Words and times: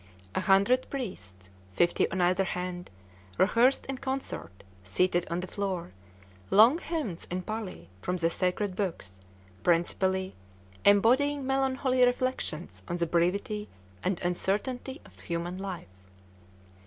A 0.33 0.39
hundred 0.41 0.89
priests, 0.89 1.51
fifty 1.73 2.09
on 2.09 2.21
either 2.21 2.43
hand, 2.43 2.89
rehearsed 3.37 3.85
in 3.85 3.99
concert, 3.99 4.63
seated 4.83 5.27
on 5.29 5.41
the 5.41 5.45
floor, 5.47 5.91
long 6.49 6.79
hymns 6.79 7.27
in 7.29 7.43
Pali 7.43 7.87
from 8.01 8.17
the 8.17 8.31
sacred 8.31 8.75
books, 8.75 9.19
principally 9.61 10.33
embodying 10.83 11.45
melancholy 11.45 12.03
reflections 12.03 12.81
on 12.87 12.97
the 12.97 13.05
brevity 13.05 13.69
and 14.03 14.19
uncertainty 14.21 14.99
of 15.05 15.19
human 15.19 15.57
life. 15.57 15.85